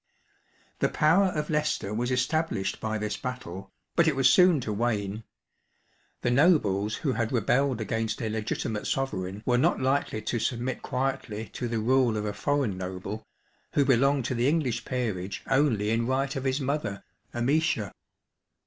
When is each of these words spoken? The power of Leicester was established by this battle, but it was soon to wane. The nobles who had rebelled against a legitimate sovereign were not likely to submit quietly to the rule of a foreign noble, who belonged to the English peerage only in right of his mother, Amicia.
The 0.79 0.89
power 0.89 1.25
of 1.27 1.51
Leicester 1.51 1.93
was 1.93 2.09
established 2.09 2.79
by 2.81 2.97
this 2.97 3.17
battle, 3.17 3.71
but 3.95 4.07
it 4.07 4.15
was 4.15 4.27
soon 4.27 4.59
to 4.61 4.73
wane. 4.73 5.23
The 6.23 6.31
nobles 6.31 6.95
who 6.95 7.11
had 7.13 7.31
rebelled 7.31 7.79
against 7.79 8.19
a 8.19 8.27
legitimate 8.27 8.87
sovereign 8.87 9.43
were 9.45 9.59
not 9.59 9.79
likely 9.79 10.23
to 10.23 10.39
submit 10.39 10.81
quietly 10.81 11.49
to 11.49 11.67
the 11.67 11.77
rule 11.77 12.17
of 12.17 12.25
a 12.25 12.33
foreign 12.33 12.79
noble, 12.79 13.27
who 13.73 13.85
belonged 13.85 14.25
to 14.25 14.33
the 14.33 14.47
English 14.49 14.85
peerage 14.85 15.43
only 15.45 15.91
in 15.91 16.07
right 16.07 16.35
of 16.35 16.45
his 16.45 16.59
mother, 16.59 17.03
Amicia. 17.31 17.91